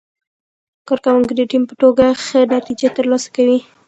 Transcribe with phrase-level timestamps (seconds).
[0.87, 3.59] کارکوونکي د ټیم په توګه ښه نتیجه ترلاسه کوي